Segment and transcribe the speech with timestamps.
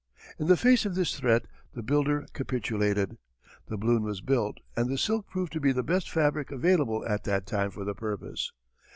[0.39, 1.45] In the face of this threat
[1.75, 3.19] the builder capitulated.
[3.67, 7.23] The balloon was built, and the silk proved to be the best fabric available at
[7.25, 8.51] that time for the purpose.